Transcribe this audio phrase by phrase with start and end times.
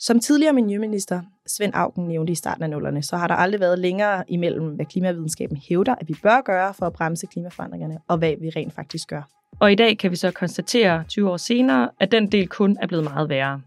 [0.00, 3.78] Som tidligere miljøminister Svend Augen nævnte i starten af nullerne, så har der aldrig været
[3.78, 8.34] længere imellem, hvad klimavidenskaben hævder, at vi bør gøre for at bremse klimaforandringerne, og hvad
[8.40, 9.22] vi rent faktisk gør.
[9.60, 12.86] Og i dag kan vi så konstatere 20 år senere, at den del kun er
[12.86, 13.60] blevet meget værre.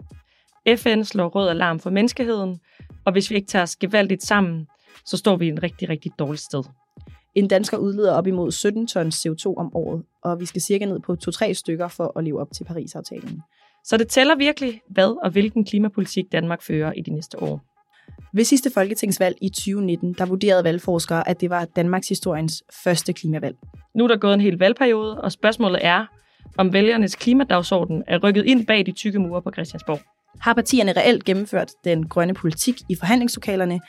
[0.77, 2.59] FN slår rød alarm for menneskeheden,
[3.05, 4.67] og hvis vi ikke tager os gevaldigt sammen,
[5.05, 6.63] så står vi i en rigtig, rigtig dårlig sted.
[7.35, 10.99] En dansker udleder op imod 17 tons CO2 om året, og vi skal cirka ned
[10.99, 13.41] på 2-3 stykker for at leve op til Paris-aftalen.
[13.83, 17.61] Så det tæller virkelig, hvad og hvilken klimapolitik Danmark fører i de næste år.
[18.33, 23.55] Ved sidste folketingsvalg i 2019, der vurderede valgforskere, at det var Danmarks historiens første klimavalg.
[23.95, 26.05] Nu er der gået en hel valgperiode, og spørgsmålet er,
[26.57, 29.99] om vælgernes klimadagsorden er rykket ind bag de tykke mure på Christiansborg.
[30.41, 33.79] Har partierne reelt gennemført den grønne politik i forhandlingslokalerne,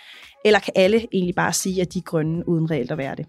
[0.44, 3.26] eller kan alle egentlig bare sige, at de er grønne uden reelt at være det?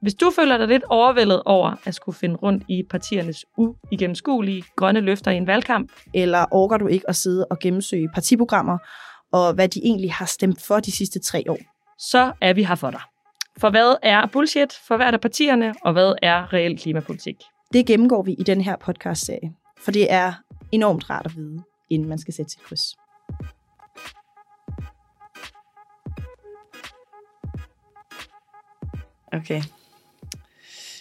[0.00, 5.00] Hvis du føler dig lidt overvældet over at skulle finde rundt i partiernes uigennemskuelige grønne
[5.00, 8.78] løfter i en valgkamp, eller orker du ikke at sidde og gennemsøge partiprogrammer,
[9.32, 11.58] og hvad de egentlig har stemt for de sidste tre år,
[11.98, 13.00] så er vi her for dig.
[13.58, 17.36] For hvad er bullshit for hvert af partierne, og hvad er reel klimapolitik?
[17.72, 20.32] Det gennemgår vi i den her podcast-serie, for det er
[20.72, 22.96] enormt rart at vide, inden man skal sætte sit kryds.
[29.32, 29.62] Okay.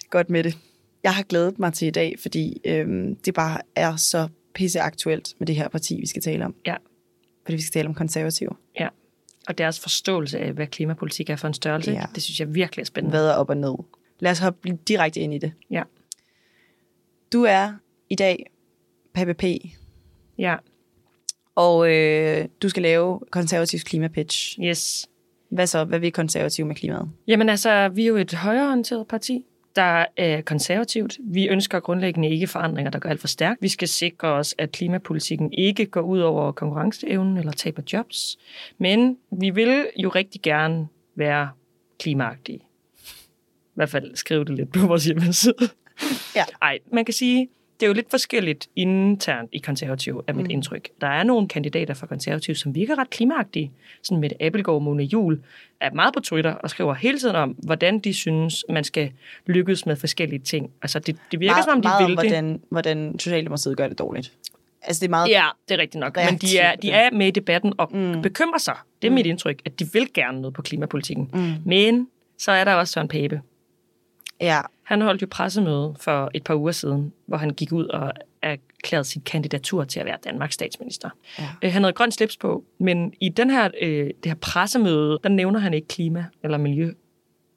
[0.09, 0.57] Godt med det.
[1.03, 5.33] Jeg har glædet mig til i dag, fordi øhm, det bare er så pisse aktuelt
[5.39, 6.55] med det her parti, vi skal tale om.
[6.65, 6.75] Ja.
[7.43, 8.49] Fordi vi skal tale om konservative.
[8.79, 8.87] Ja.
[9.47, 12.05] Og deres forståelse af, hvad klimapolitik er for en størrelse, ja.
[12.15, 13.17] det synes jeg virkelig er spændende.
[13.17, 13.75] Hvad er op og ned?
[14.19, 15.53] Lad os hoppe direkte ind i det.
[15.71, 15.83] Ja.
[17.33, 17.73] Du er
[18.09, 18.45] i dag
[19.13, 19.43] PPP.
[20.37, 20.55] Ja.
[21.55, 24.59] Og øh, du skal lave konservativs klimapitch.
[24.63, 25.09] Yes.
[25.49, 25.83] Hvad så?
[25.83, 27.09] Hvad vil konservativ med klimaet?
[27.27, 29.45] Jamen altså, vi er jo et højreorienteret parti,
[29.75, 31.17] der er konservativt.
[31.19, 33.61] Vi ønsker grundlæggende ikke forandringer, der går alt for stærkt.
[33.61, 38.37] Vi skal sikre os, at klimapolitikken ikke går ud over konkurrenceevnen eller taber jobs.
[38.77, 41.49] Men vi vil jo rigtig gerne være
[41.99, 42.59] klimaagtige.
[42.59, 45.69] I hvert fald skrive det lidt på vores hjemmeside.
[46.35, 46.43] Ja.
[46.61, 47.49] Ej, man kan sige,
[47.79, 50.51] det er jo lidt forskelligt internt i konservativ, er mit mm.
[50.51, 50.89] indtryk.
[51.01, 53.71] Der er nogle kandidater fra konservativ, som virker ret klimaagtige.
[54.03, 55.39] Sådan med Appelgaard og Mona Jul
[55.81, 59.11] er meget på Twitter og skriver hele tiden om, hvordan de synes, man skal
[59.45, 60.71] lykkes med forskellige ting.
[60.81, 62.31] Altså, det, det virker meget, som om, de meget vil om, det.
[62.31, 64.33] hvordan, hvordan Socialdemokratiet gør det dårligt.
[64.81, 65.29] Altså, det er meget...
[65.29, 66.17] Ja, det er rigtigt nok.
[66.29, 68.21] Men de er, de er med i debatten og mm.
[68.21, 68.75] bekymrer sig.
[69.01, 69.15] Det er mm.
[69.15, 71.29] mit indtryk, at de vil gerne noget på klimapolitikken.
[71.33, 71.53] Mm.
[71.65, 72.07] Men
[72.37, 73.41] så er der også Søren Pape.
[74.41, 74.61] Ja.
[74.85, 79.07] Han holdt jo pressemøde for et par uger siden, hvor han gik ud og erklærede
[79.07, 81.09] sit kandidatur til at være Danmarks statsminister.
[81.39, 81.43] Ja.
[81.63, 85.29] Øh, han havde grøn slips på, men i den her, øh, det her pressemøde, der
[85.29, 86.93] nævner han ikke klima eller miljø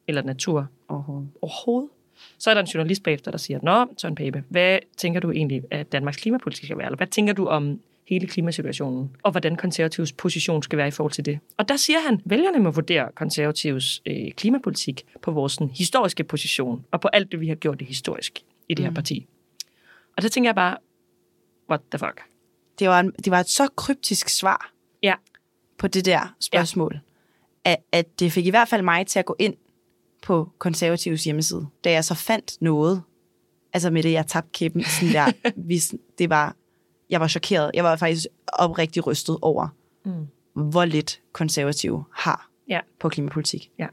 [0.09, 1.29] eller natur Overhovedet.
[1.43, 1.91] overhovedet.
[2.39, 5.63] Så er der en journalist bagefter, der siger, Nå, Søren Pape, hvad tænker du egentlig,
[5.71, 6.87] at Danmarks klimapolitik skal være?
[6.87, 11.13] Eller hvad tænker du om hele klimasituationen, og hvordan konservativs position skal være i forhold
[11.13, 11.39] til det.
[11.57, 16.85] Og der siger han, vælgerne må vurdere konservativs øh, klimapolitik på vores sådan, historiske position,
[16.91, 18.95] og på alt det, vi har gjort det historisk i det her Mm.
[18.95, 19.27] parti.
[20.17, 20.77] Og så tænker jeg bare,
[21.71, 22.21] what the fuck?
[22.79, 25.15] Det var, en, det var et så kryptisk svar Ja.
[25.79, 27.01] på det der spørgsmål,
[27.67, 27.71] ja.
[27.71, 29.55] at, at det fik i hvert fald mig til at gå ind
[30.23, 33.03] på konservativs hjemmeside, da jeg så fandt noget,
[33.73, 35.33] altså med det, jeg tabte kæppen, sådan der,
[35.67, 36.57] hvis det var,
[37.11, 37.71] jeg var chokeret.
[37.75, 39.69] Jeg var faktisk oprigtig rystet over,
[40.05, 40.27] Mm.
[40.71, 42.81] hvor lidt konservative har Ja.
[43.01, 43.71] på klimapolitik.
[43.79, 43.87] Ja.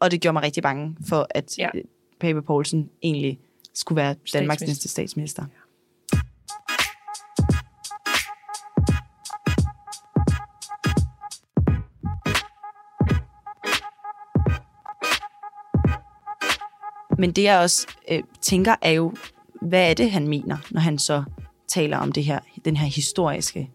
[0.00, 1.68] Og det gjorde mig rigtig bange for, at Ja.
[1.74, 1.80] ja.
[2.20, 3.38] Pape Poulsen egentlig
[3.74, 5.44] skulle være Danmarks næste statsminister.
[17.18, 19.14] Men det jeg også øh, tænker er jo,
[19.62, 21.24] hvad er det, han mener, når han så
[21.68, 23.70] taler om det her, den her historiske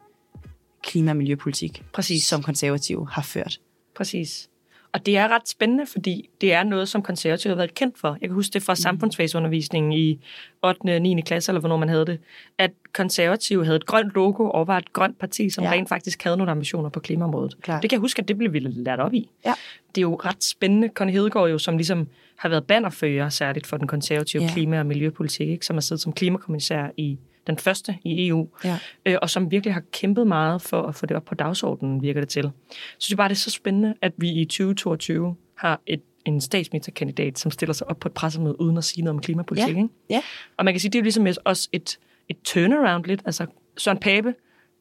[0.83, 2.23] klima- og miljøpolitik, Præcis.
[2.23, 3.59] som konservative har ført.
[3.95, 4.49] Præcis.
[4.91, 8.17] Og det er ret spændende, fordi det er noget, som konservative har været kendt for.
[8.21, 10.19] Jeg kan huske det fra samfundsfagsundervisningen i
[10.63, 10.95] 8.
[10.95, 11.21] og 9.
[11.21, 12.19] klasse, eller hvornår man havde det,
[12.57, 15.71] at konservative havde et grønt logo og var et grønt parti, som Ja.
[15.71, 17.57] rent faktisk havde nogle ambitioner på klimaområdet.
[17.61, 17.81] Klart.
[17.81, 19.29] Det kan jeg huske, at det blev vi lært op i.
[19.45, 19.53] Ja.
[19.95, 20.89] Det er jo ret spændende.
[20.93, 24.49] Connie Hedegaard jo, som ligesom har været bannerfører særligt for den konservative ja.
[24.53, 25.65] klima- og miljøpolitik, ikke?
[25.65, 27.17] som har siddet som klimakommissær i
[27.47, 28.77] den første i EU, Ja.
[29.05, 32.21] øh, og som virkelig har kæmpet meget for at få det op på dagsordenen, virker
[32.21, 32.43] det til.
[32.43, 36.41] Så synes jeg bare, det er så spændende, at vi i 2022 har et, en
[36.41, 39.75] statsministerkandidat, som stiller sig op på et pressemøde uden at sige noget om klimapolitik.
[39.75, 39.81] Ja.
[39.81, 39.89] Ikke?
[40.09, 40.21] Ja.
[40.57, 41.99] Og man kan sige, det er jo ligesom også et,
[42.29, 43.21] et turnaround lidt.
[43.25, 43.45] Altså
[43.77, 44.33] Søren Pape,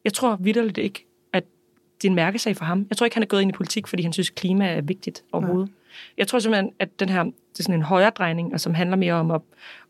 [0.04, 1.44] jeg tror vidderligt ikke, at
[2.02, 2.86] det er en mærkesag for ham.
[2.90, 5.24] Jeg tror ikke, han er gået ind i politik, fordi han synes, klima er vigtigt
[5.32, 5.70] overhovedet.
[6.18, 8.96] Jeg tror simpelthen, at den her, det er sådan en højre drejning, og som handler
[8.96, 9.40] mere om at,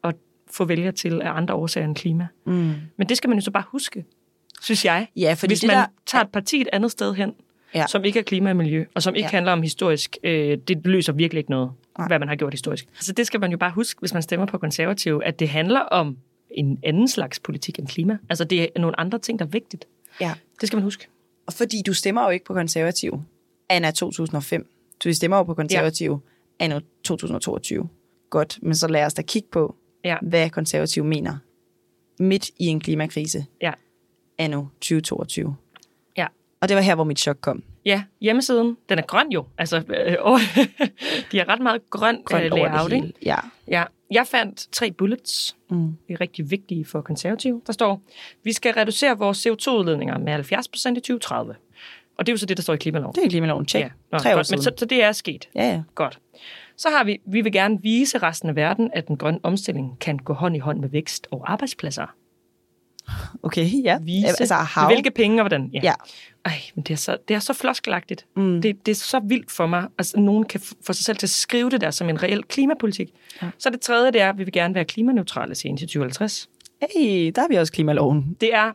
[0.04, 0.14] at
[0.56, 2.26] få vælgere til af andre årsager end klima.
[2.46, 2.72] Mm.
[2.96, 4.04] Men det skal man jo så bare huske.
[4.62, 5.08] synes jeg.
[5.16, 7.34] Ja, fordi Hvis det man der, tager et parti et andet sted hen,
[7.74, 7.86] Ja.
[7.88, 9.30] som ikke er klima og miljø, og som ikke Ja.
[9.30, 12.08] handler om historisk, øh, det løser virkelig ikke noget, Nej.
[12.08, 12.86] Hvad man har gjort historisk.
[13.00, 15.80] Så det skal man jo bare huske, hvis man stemmer på konservative, at det handler
[15.80, 16.16] om
[16.50, 18.18] en anden slags politik end klima.
[18.30, 19.84] Altså det er nogle andre ting, der er vigtigt.
[20.20, 20.34] ja.
[20.60, 21.06] Det skal man huske.
[21.46, 23.20] Og fordi du stemmer jo ikke på konservativ
[23.68, 24.66] anna 2005.
[25.04, 26.20] Du stemmer jo på konservativ
[26.60, 26.64] ja.
[26.64, 27.88] anno 2022.
[28.30, 29.76] Godt, men så lad os da kigge på,
[30.06, 30.16] Ja.
[30.22, 31.36] hvad konservativ mener
[32.20, 33.72] midt i en klimakrise Ja.
[34.38, 35.56] anno 2022.
[36.16, 36.26] Ja.
[36.60, 37.62] Og det var her, hvor mit chok kom.
[37.84, 39.44] Ja, hjemmesiden, den er grøn jo.
[39.58, 40.38] Altså, øh, og
[41.32, 43.12] de har ret meget grøn, Grønt øh, layout, det ikke?
[43.24, 43.36] Ja.
[43.68, 45.56] Ja, jeg fandt tre bullets.
[45.70, 45.96] Mm.
[46.08, 47.62] Det er rigtig vigtige for konservative.
[47.66, 48.02] Der står,
[48.44, 51.54] vi skal reducere vores CO2-udledninger med 70 procent i 2030.
[52.18, 53.14] Og det er jo så det, der står i klimaloven.
[53.14, 53.66] Det er klimaloven.
[53.66, 53.82] Tjek.
[53.82, 54.78] Ja, nå, Tre år godt, men så, siden.
[54.78, 55.48] så det er sket.
[55.54, 55.82] Ja, ja.
[55.94, 56.18] Godt.
[56.76, 60.18] Så har vi, vi vil gerne vise resten af verden, at den grønne omstilling kan
[60.18, 62.06] gå hånd i hånd med vækst og arbejdspladser.
[63.42, 63.98] Okay, ja.
[64.02, 64.86] Vise, Altså, hav.
[64.86, 65.70] hvilke penge og hvordan.
[65.82, 65.92] Ja.
[66.44, 68.26] Ej, men det er så, det er så floskelagtigt.
[68.36, 68.62] Mm.
[68.62, 71.26] Det, det er så vildt for mig, at altså, nogen kan få sig selv til
[71.26, 73.10] at skrive det der som en reel klimapolitik.
[73.42, 73.46] Ja.
[73.46, 73.50] Ja.
[73.58, 76.48] Så det tredje, det er, at vi vil gerne være klimaneutrale senest i 2050.
[76.96, 78.36] Hey, der har vi også klimaloven.
[78.40, 78.72] Det er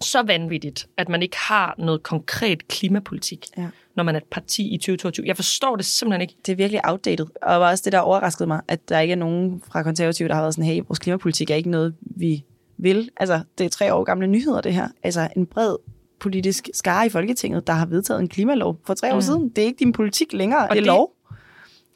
[0.00, 3.66] så vanvittigt, at man ikke har noget konkret klimapolitik, Ja.
[3.96, 5.26] når man er et parti i 2022.
[5.26, 6.36] Jeg forstår det simpelthen ikke.
[6.46, 7.26] Det er virkelig outdated.
[7.42, 10.34] Og var også det, der overraskede mig, at der ikke er nogen fra konservative, der
[10.34, 12.44] har været sådan, hey, vores klimapolitik er ikke noget, vi
[12.76, 13.10] vil.
[13.16, 14.88] Altså, det er tre år gamle nyheder, det her.
[15.02, 15.76] Altså, en bred
[16.20, 19.20] politisk skare i Folketinget, der har vedtaget en klimalov for tre år Mm.
[19.22, 19.48] siden.
[19.48, 21.12] Det er ikke din politik længere, Og det er det- lov.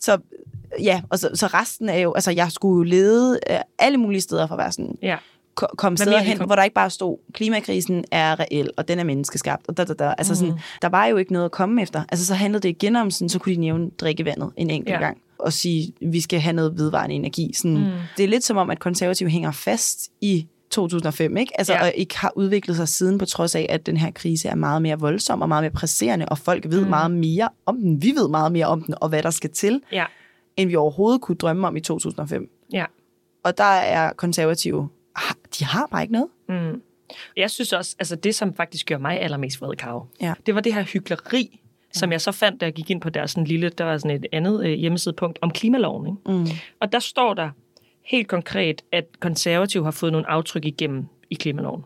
[0.00, 0.18] Så
[0.82, 4.20] ja, og så, så resten er jo, altså jeg skulle jo lede øh, alle mulige
[4.20, 5.16] steder for at være sådan, Ja.
[5.54, 8.98] Ko- komme steder hen, kom- hvor der ikke bare stod, klimakrisen er reel, og den
[8.98, 10.14] er menneskeskabt, og da, da, da.
[10.18, 10.60] Altså sådan, Mhm.
[10.82, 12.04] der var jo ikke noget at komme efter.
[12.08, 15.00] Altså så handlede det igen om sådan, så kunne de nævne drikkevandet en enkelt Ja.
[15.00, 17.52] gang, og sige, vi skal have noget vedvarende energi.
[17.54, 17.84] Sådan, Mm.
[18.16, 21.52] Det er lidt som om, at konservative hænger fast i 2005, ikke?
[21.58, 21.82] Altså, Ja.
[21.82, 24.82] og ikke har udviklet sig siden, på trods af, at den her krise er meget
[24.82, 26.84] mere voldsom og meget mere presserende, og folk ved Mm.
[26.84, 26.90] mm.
[26.90, 28.02] meget mere om den.
[28.02, 30.04] Vi ved meget mere om den, og hvad der skal til, Ja.
[30.56, 32.50] end vi overhovedet kunne drømme om i 2005.
[32.72, 32.84] Ja.
[33.44, 34.88] Og der er konservative,
[35.58, 36.28] de har bare ikke noget.
[36.48, 36.82] Mm.
[37.36, 40.34] Jeg synes også, altså det, som faktisk gør mig allermest vred, Karo, Ja.
[40.46, 41.60] det var det her hykleri,
[41.92, 44.16] som jeg så fandt, da jeg gik ind på der sådan lille, der var sådan
[44.16, 46.06] et andet øh, hjemmesidepunkt om klimaloven.
[46.06, 46.38] Ikke?
[46.38, 46.46] Mm.
[46.80, 47.50] Og der står der
[48.04, 51.82] helt konkret, at konservative har fået nogle aftryk igennem i klimaloven.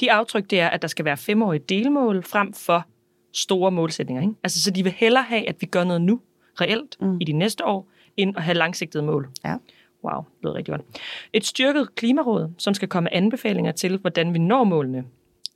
[0.00, 2.86] De aftryk, det er, at der skal være femårige delmål frem for
[3.32, 4.22] store målsætninger.
[4.22, 4.34] Ikke?
[4.42, 6.20] Altså, så de vil hellere have, at vi gør noget nu,
[6.60, 7.18] reelt, mm.
[7.20, 9.28] i de næste år, end at have langsigtede mål.
[9.44, 9.56] Ja.
[10.04, 11.00] Wow, det lyder rigtig godt.
[11.32, 15.04] Et styrket klimaråd, som skal komme anbefalinger til, hvordan vi når målene.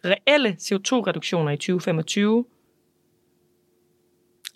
[0.05, 2.45] Reelle CO2-reduktioner i 2025.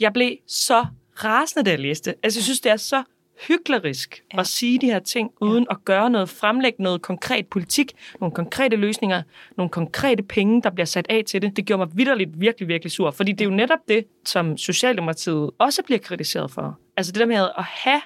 [0.00, 0.86] Jeg blev så
[1.24, 2.14] rasende, da jeg læste.
[2.22, 3.02] Altså, jeg synes, det er så
[3.48, 4.36] hyklerisk Ja.
[4.36, 4.40] ja.
[4.40, 8.76] at sige de her ting, uden at gøre noget, fremlægge noget konkret politik, nogle konkrete
[8.76, 9.22] løsninger,
[9.56, 11.56] nogle konkrete penge, der bliver sat af til det.
[11.56, 15.50] Det gjorde mig vidderligt virkelig, virkelig sur, fordi det er jo netop det, som Socialdemokratiet
[15.58, 16.78] også bliver kritiseret for.
[16.96, 18.00] Altså det der med at have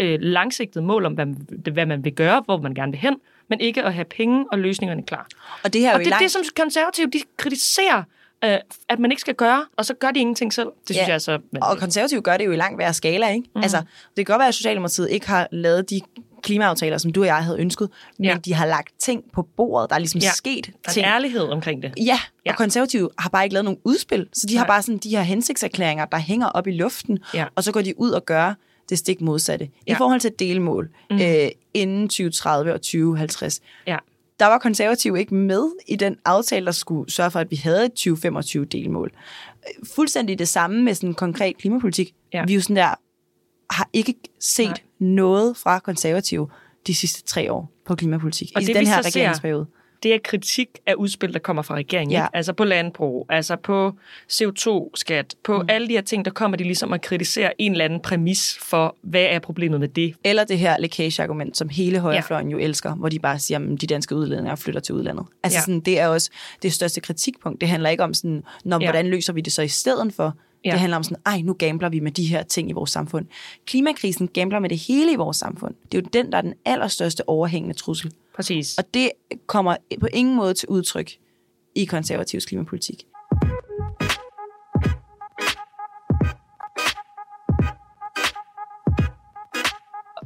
[0.00, 3.16] øh, langsigtede mål om, hvad, man- hvad man vil gøre, hvor man gerne vil hen,
[3.48, 5.26] men ikke at have penge og løsningerne klar.
[5.64, 8.02] Og det her er Og jo det er det, som konservative de kritiserer,
[8.44, 8.56] øh,
[8.88, 10.68] at man ikke skal gøre, og så gør de ingenting selv.
[10.88, 11.12] Det synes Ja.
[11.12, 11.38] jeg så...
[11.62, 13.48] Og konservative gør det jo i langt værre skala, ikke?
[13.54, 13.62] Mm.
[13.62, 13.76] Altså,
[14.16, 16.00] det kan godt være, at Socialdemokratiet ikke har lavet de
[16.42, 17.88] klimaaftaler, som du og jeg havde ønsket,
[18.18, 18.36] men Ja.
[18.44, 19.90] de har lagt ting på bordet.
[19.90, 20.30] Der er ligesom Ja.
[20.30, 21.06] sket Der er ting.
[21.06, 21.92] ærlighed omkring det.
[21.98, 22.50] Ja, Ja.
[22.52, 24.68] og konservative har bare ikke lavet nogen udspil, så de har Nej.
[24.68, 27.44] bare sådan de her hensigtserklæringer, der hænger op i luften, Ja.
[27.54, 28.54] og så går de ud og gør
[28.90, 29.64] det stik modsatte.
[29.64, 29.96] I Ja.
[29.98, 31.16] forhold til delmål Mm.
[31.20, 33.96] øh, inden 2030 og 2050, Ja.
[34.40, 37.84] der var konservative ikke med i den aftale, der skulle sørge for, at vi havde
[37.84, 39.10] et 2025 delmål.
[39.14, 42.14] Øh, Fuldstændig det samme med sådan en konkret klimapolitik.
[42.34, 42.44] Ja.
[42.46, 42.94] Vi er jo sådan der,
[43.70, 44.76] har ikke set Nej.
[44.98, 46.48] Noget fra konservative
[46.86, 48.52] de sidste tre år på klimapolitik.
[48.56, 49.66] Og I det, den her så ser- regeringsperiode.
[50.02, 52.12] Det er kritik af udspil, der kommer fra regeringen.
[52.12, 52.24] Ja.
[52.24, 52.36] Ikke?
[52.36, 53.92] Altså på landbrug, altså på
[54.32, 55.68] CO2-skat, på mm.
[55.68, 58.96] alle de her ting, der kommer de ligesom at kritisere en eller anden præmis for,
[59.02, 60.14] hvad er problemet med det.
[60.24, 63.86] Eller det her lækage-argument, som hele højrefløjen jo elsker, hvor de bare siger, at de
[63.86, 65.26] danske udledninger flytter til udlandet.
[65.42, 65.60] Altså Ja.
[65.60, 66.30] sådan, det er også
[66.62, 67.60] det største kritikpunkt.
[67.60, 68.86] Det handler ikke om sådan, når, Ja.
[68.86, 70.34] hvordan løser vi det så i stedet for?
[70.64, 70.70] Ja.
[70.70, 73.26] Det handler om sådan, ej, nu gambler vi med de her ting i vores samfund.
[73.66, 75.74] Klimakrisen gambler med det hele i vores samfund.
[75.92, 78.12] Det er jo den, der er den allerstørste overhængende trussel.
[78.36, 78.78] Præcis.
[78.78, 79.10] Og det
[79.46, 81.10] kommer på ingen måde til udtryk
[81.74, 83.04] i konservativs klimapolitik.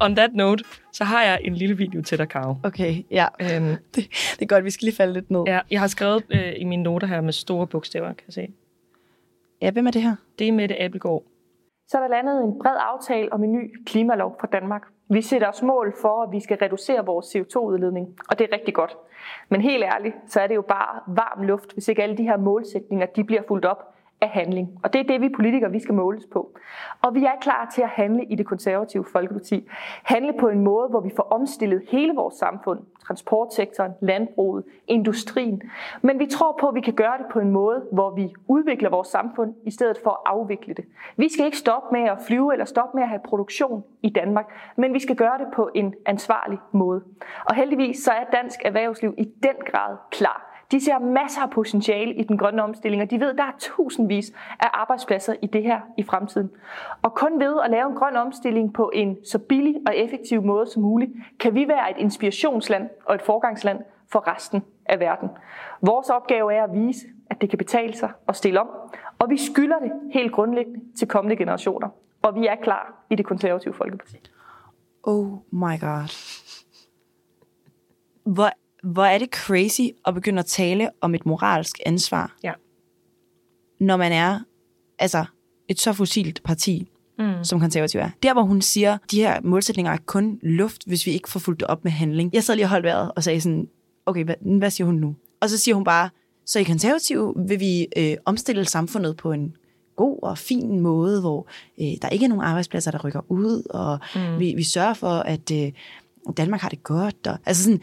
[0.01, 2.55] On that note, så har jeg en lille video til dig, Karo.
[2.63, 3.27] Okay, ja.
[3.41, 5.43] Øhm, Det, det er godt, vi skal lige falde lidt ned.
[5.47, 8.49] ja, jeg har skrevet øh, i mine noter her med store bogstaver, kan jeg se.
[9.63, 10.17] Ja hvem er det her?
[10.39, 11.23] Det er Mette Abelgaard.
[11.89, 14.83] så er der landet en bred aftale om en ny klimalov for Danmark.
[15.11, 18.75] Vi sætter os mål for, at vi skal reducere vores CO2-udledning, og det er rigtig
[18.75, 18.97] godt.
[19.49, 22.37] Men helt ærligt, så er det jo bare varm luft, hvis ikke alle de her
[22.37, 24.69] målsætninger de bliver fuldt op af handling.
[24.83, 26.59] Og det er det, vi politikere vi skal måles på.
[27.03, 29.69] Og vi er klar til at handle i det konservative Folkeparti.
[30.03, 35.63] Handle på en måde, hvor vi får omstillet hele vores samfund, transportsektoren, landbruget, industrien.
[36.03, 38.91] Men vi tror på, at vi kan gøre det på en måde, hvor vi udvikler
[38.91, 40.85] vores samfund, i stedet for at afvikle det.
[41.17, 44.47] Vi skal ikke stoppe med at flyve eller stoppe med at have produktion i Danmark,
[44.77, 47.03] men vi skal gøre det på en ansvarlig måde.
[47.45, 50.54] Og heldigvis så er dansk erhvervsliv i den grad klar.
[50.71, 53.53] De ser masser af potentiale i den grønne omstilling, og de ved, at der er
[53.59, 56.51] tusindvis af arbejdspladser i det her i fremtiden.
[57.03, 60.67] Og kun ved at lave en grøn omstilling på en så billig og effektiv måde
[60.67, 63.79] som muligt, kan vi være et inspirationsland og et forgangsland
[64.13, 65.29] for resten af verden.
[65.81, 68.69] Vores opgave er at vise, at det kan betale sig at stille om,
[69.19, 71.89] og vi skylder det helt grundlæggende til kommende generationer.
[72.23, 74.17] Og vi er klar i det konservative Folkeparti.
[75.03, 76.09] Oh my god.
[78.25, 78.51] Hvor
[78.85, 82.53] hvor er det crazy at begynde at tale om et moralsk ansvar, Ja.
[83.81, 84.41] når man er
[84.99, 85.25] altså
[85.69, 86.89] et så fossilt parti,
[87.19, 87.45] mm.
[87.45, 88.11] som konservativ er.
[88.23, 91.61] Der, hvor hun siger, de her målsætninger er kun luft, hvis vi ikke får fulgt
[91.61, 92.31] det op med handling.
[92.33, 93.69] Jeg sad lige og holdt vejret og sagde sådan,
[94.07, 95.17] okay, hvad, hvad siger hun nu?
[95.41, 96.11] Og så siger hun bare,
[96.47, 99.57] så i konservativ vil vi øh, omstille samfundet på en
[99.97, 101.47] god og fin måde, hvor
[101.81, 104.39] øh, der ikke er nogen arbejdspladser, der rykker ud, og mm.
[104.39, 105.73] vi, vi sørger for, at øh,
[106.37, 107.27] Danmark har det godt.
[107.27, 107.81] Og, altså sådan,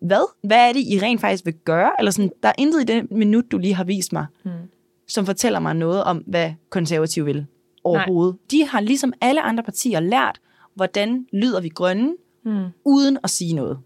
[0.00, 0.32] hvad?
[0.42, 1.90] Hvad er det, I rent faktisk vil gøre?
[1.98, 4.50] Eller sådan, der er intet i det minut, du lige har vist mig, mm.
[5.08, 7.46] som fortæller mig noget om, hvad konservative vil
[7.84, 8.34] overhovedet.
[8.34, 8.46] Nej.
[8.50, 10.40] De har ligesom alle andre partier lært,
[10.74, 12.14] hvordan lyder vi grønne,
[12.44, 12.64] mm.
[12.84, 13.78] uden at sige noget.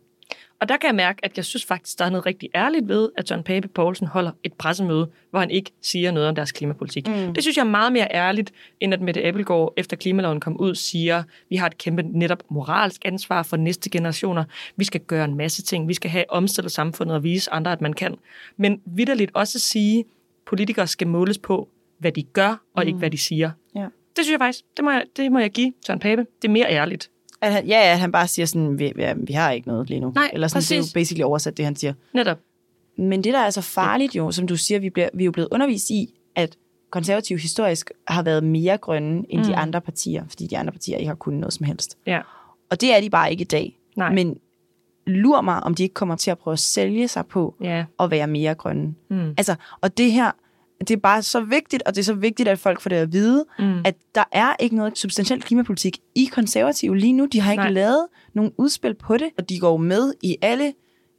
[0.61, 3.09] Og der kan jeg mærke, at jeg synes faktisk, der er noget rigtig ærligt ved,
[3.17, 7.09] at John Pape Poulsen holder et pressemøde, hvor han ikke siger noget om deres klimapolitik.
[7.09, 7.35] Mm.
[7.35, 10.75] Det synes jeg er meget mere ærligt, end at Mette Appelgaard, efter klimaloven kom ud,
[10.75, 14.45] siger, vi har et kæmpe netop moralsk ansvar for næste generationer.
[14.77, 15.88] Vi skal gøre en masse ting.
[15.88, 18.15] Vi skal have omstillet samfundet og vise andre, at man kan.
[18.57, 20.05] Men vidderligt også sige,
[20.47, 22.87] politikere skal måles på, hvad de gør, og mm.
[22.87, 23.50] ikke hvad de siger.
[23.75, 23.87] Ja.
[24.17, 26.27] Det synes jeg faktisk, det må jeg, det må jeg give John Pape.
[26.43, 27.11] Det er mere ærligt.
[27.40, 29.88] At han, ja, ja, at han bare siger sådan, vi, ja, vi har ikke noget
[29.88, 30.12] lige nu.
[30.14, 30.92] Nej, Eller sådan, det er jo præcis.
[30.92, 31.92] basically oversat, det han siger.
[32.14, 32.38] Netop.
[32.97, 35.30] Men det, der er så farligt jo, som du siger, vi, bliver, vi er jo
[35.33, 36.57] blevet undervist i, at
[36.90, 39.47] konservative historisk har været mere grønne end mm.
[39.47, 41.99] de andre partier, fordi de andre partier ikke har kunnet noget som helst.
[42.07, 42.21] Ja.
[42.71, 43.78] Og det er de bare ikke i dag.
[43.97, 44.12] Nej.
[44.14, 44.38] Men
[45.07, 47.85] lur mig, om de ikke kommer til at prøve at sælge sig på Ja.
[48.00, 48.95] at være mere grønne.
[49.11, 49.35] Mm.
[49.37, 50.30] Altså, og det her,
[50.80, 53.12] det er bare så vigtigt, og det er så vigtigt, at folk får det at
[53.12, 53.80] vide, mm.
[53.85, 57.26] at der er ikke noget substantielt klimapolitik i konservative lige nu.
[57.26, 57.70] De har ikke Nej.
[57.70, 60.73] Lavet nogen udspil på det, og de går med i alle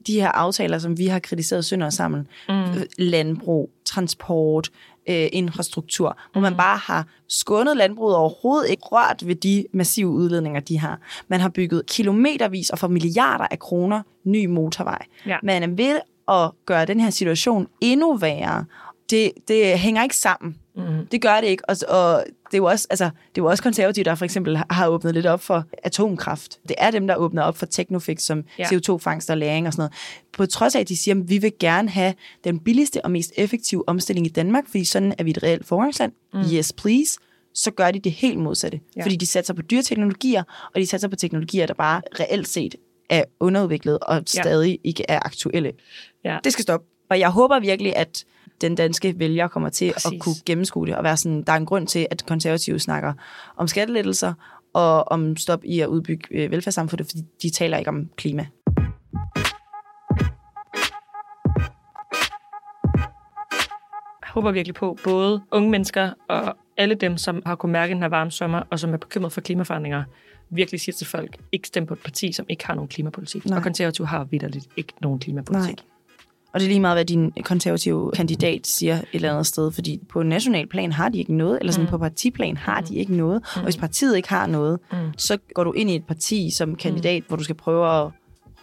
[0.08, 2.28] de her aftaler, som vi har kritiseret sønder sammen.
[2.50, 2.66] Mm.
[2.98, 4.70] Landbrug, transport,
[5.10, 10.08] øh, infrastruktur, hvor man bare har skånet landbruget og overhovedet ikke rørt ved de massive
[10.08, 11.00] udledninger, de har.
[11.28, 15.06] Man har bygget kilometervis og for milliarder af kroner ny motorvej.
[15.26, 15.38] Ja.
[15.44, 18.66] Man er ved at gøre den her situation endnu værre.
[19.10, 20.56] Det, det hænger ikke sammen.
[20.76, 21.06] Mm.
[21.12, 21.70] Det gør det ikke.
[21.70, 24.58] Og, og det er jo også, altså, det er jo også konservative, der for eksempel
[24.70, 26.60] har åbnet lidt op for atomkraft.
[26.68, 28.68] Det er dem, der åbner op for Technofix som Ja.
[28.72, 28.78] ja.
[28.78, 29.94] CO2-fangst og læring og sådan noget.
[30.34, 32.14] På trods af, at de siger, at vi vil gerne have
[32.44, 36.12] den billigste og mest effektive omstilling i Danmark, fordi sådan er vi et reelt forgangsland.
[36.34, 36.40] Mm.
[36.54, 37.20] Yes, please.
[37.54, 38.78] Så gør de det helt modsatte.
[38.78, 38.92] Ja.
[39.00, 39.04] Ja.
[39.04, 40.44] Fordi de satser på dyre teknologier,
[40.76, 42.76] og de satser på teknologier, der bare reelt set
[43.10, 44.42] er underudviklet og Ja.
[44.42, 45.72] stadig ikke er aktuelle.
[46.24, 46.38] Ja.
[46.44, 46.86] Det skal stoppe.
[47.10, 48.26] Og jeg håber virkelig, at
[48.62, 50.12] den danske vælger kommer til Præcis.
[50.12, 53.14] At kunne gennemskue det og være sådan, der er en grund til, at konservative snakker
[53.58, 54.34] om skattelettelser
[54.74, 58.46] og om stop i at udbygge øh, velfærdssamfundet, fordi de taler ikke om klima.
[64.22, 68.02] Jeg håber virkelig på, både unge mennesker og alle dem, som har kunnet mærke den
[68.02, 70.04] her varme sommer, og som er bekymret for klimaforandringer,
[70.50, 73.46] virkelig siger til folk, ikke stem på et parti, som ikke har nogen klimapolitik.
[73.46, 73.58] Nej.
[73.58, 75.76] Og konservative har vidderligt ikke nogen klimapolitik.
[75.76, 75.99] Nej.
[76.54, 80.00] Og det er lige meget, hvad din konservative kandidat siger et eller andet sted, fordi
[80.10, 81.90] på national plan har de ikke noget, eller sådan mm.
[81.90, 83.42] på partiplan har de ikke noget.
[83.56, 83.60] Mm.
[83.60, 84.98] Og hvis partiet ikke har noget, mm.
[85.18, 87.28] så går du ind i et parti som kandidat, mm.
[87.28, 88.12] hvor du skal prøve at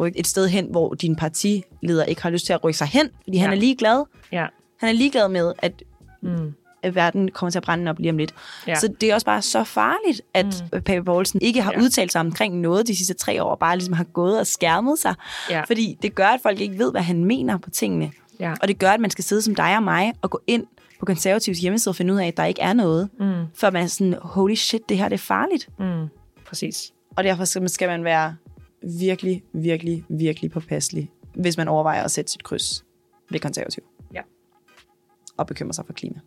[0.00, 3.08] rykke et sted hen, hvor din partileder ikke har lyst til at rykke sig hen,
[3.24, 3.42] fordi ja.
[3.42, 4.04] han er ligeglad.
[4.32, 4.46] Ja.
[4.80, 5.82] Han er ligeglad med, at,
[6.22, 6.52] Mm.
[6.83, 8.35] At verden kommer til at brænde op lige om lidt.
[8.66, 8.75] Ja.
[8.75, 10.80] Så det er også bare så farligt, at mm.
[10.80, 11.80] Pape Poulsen ikke har Ja.
[11.80, 14.99] udtalt sig omkring noget de sidste tre år, og bare ligesom har gået og skærmet
[14.99, 15.14] sig.
[15.50, 15.61] Ja.
[15.64, 18.12] Fordi det gør, at folk ikke ved, hvad han mener på tingene.
[18.40, 18.54] Ja.
[18.62, 20.66] Og det gør, at man skal sidde som dig og mig og gå ind
[21.00, 23.09] på konservativs hjemmeside og finde ud af, at der ikke er noget.
[23.21, 23.45] Mm.
[23.54, 25.68] Før man er sådan, holy shit, det her det er farligt.
[25.78, 26.06] Mm.
[26.47, 26.92] Præcis.
[27.16, 28.37] Og derfor skal- skal man være
[28.99, 32.85] virkelig, virkelig, virkelig påpasselig, hvis man overvejer at sætte sit kryds
[33.30, 33.83] ved konservativ.
[34.14, 34.21] Ja.
[35.37, 36.18] Og bekymre sig for klima.